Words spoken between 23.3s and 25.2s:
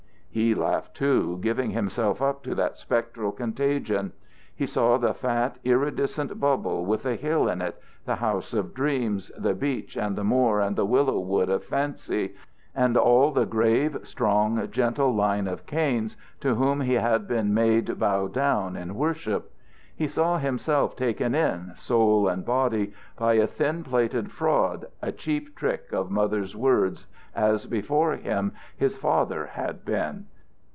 a thin plated fraud, a